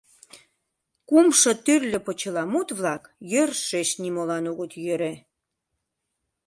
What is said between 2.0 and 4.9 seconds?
почеламут-влак йӧршеш нимолан огыт